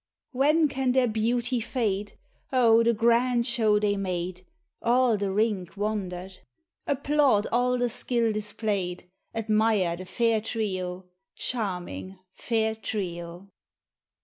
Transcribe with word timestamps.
"When 0.31 0.67
can 0.67 0.93
their 0.93 1.07
beauty 1.07 1.59
fade?" 1.59 2.13
Oh! 2.51 2.81
the 2.81 2.91
grand 2.91 3.45
show 3.45 3.77
they 3.79 3.97
made, 3.97 4.43
All 4.81 5.15
the 5.15 5.29
rink 5.31 5.77
wonder'd; 5.77 6.39
Applaud 6.87 7.45
all 7.51 7.77
the 7.77 7.87
skill 7.87 8.33
displayed, 8.33 9.07
Admire 9.35 9.95
the 9.97 10.05
fair 10.05 10.41
trio. 10.41 11.05
Charming 11.35 12.17
fair 12.33 12.73
trio. 12.73 13.51